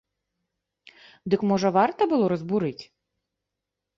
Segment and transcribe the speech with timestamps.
[1.33, 2.83] Дык можа варта было разбурыць?